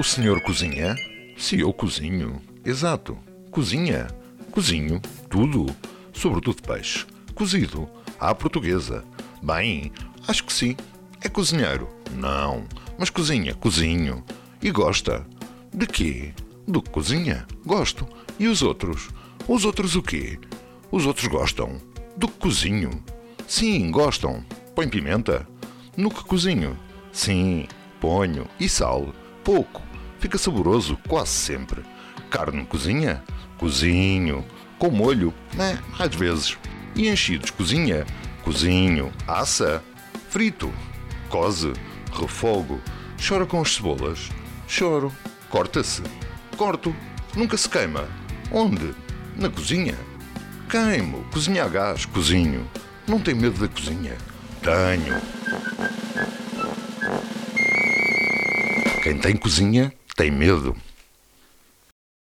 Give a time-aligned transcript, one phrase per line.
[0.00, 0.96] O senhor cozinha?
[1.36, 2.40] Se eu cozinho.
[2.64, 3.18] Exato.
[3.50, 4.06] Cozinha.
[4.50, 4.98] Cozinho.
[5.28, 5.66] Tudo.
[6.10, 7.04] Sobretudo peixe.
[7.34, 7.86] Cozido.
[8.18, 9.04] À portuguesa.
[9.42, 9.92] Bem,
[10.26, 10.74] acho que sim.
[11.20, 11.86] É cozinheiro?
[12.12, 12.64] Não.
[12.98, 13.54] Mas cozinha.
[13.54, 14.24] Cozinho.
[14.62, 15.26] E gosta?
[15.70, 16.32] De quê?
[16.66, 17.46] Do que cozinha?
[17.66, 18.08] Gosto.
[18.38, 19.10] E os outros?
[19.46, 20.38] Os outros o quê?
[20.90, 21.78] Os outros gostam.
[22.16, 23.04] Do que cozinho?
[23.46, 24.42] Sim, gostam.
[24.74, 25.46] Põe pimenta?
[25.94, 26.74] No que cozinho?
[27.12, 27.68] Sim,
[28.00, 28.48] ponho.
[28.58, 29.12] E sal?
[29.44, 29.89] Pouco.
[30.20, 31.82] Fica saboroso quase sempre.
[32.28, 33.24] Carne cozinha?
[33.56, 34.44] Cozinho.
[34.78, 35.34] Com molho?
[35.54, 36.58] Né, às vezes.
[36.94, 38.06] E enchidos cozinha?
[38.42, 39.10] Cozinho.
[39.26, 39.82] Assa?
[40.28, 40.70] Frito.
[41.30, 41.72] Cose.
[42.12, 42.78] Refogo.
[43.26, 44.28] Chora com as cebolas?
[44.68, 45.10] Choro.
[45.48, 46.02] Corta-se?
[46.56, 46.94] Corto.
[47.34, 48.06] Nunca se queima.
[48.52, 48.94] Onde?
[49.36, 49.96] Na cozinha.
[50.68, 51.24] Queimo.
[51.32, 52.04] Cozinha a gás.
[52.04, 52.68] Cozinho.
[53.08, 54.18] Não tem medo da cozinha?
[54.62, 55.20] Tenho.
[59.02, 60.76] Quem tem cozinha tem medo.